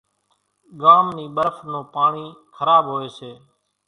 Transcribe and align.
ڳام 0.81 1.05
نِي 1.15 1.25
ٻرڦ 1.35 1.55
نون 1.71 1.83
پاڻِي 1.93 2.27
کراٻ 2.55 2.81
هوئيَ 2.89 3.07
سي۔ 3.17 3.31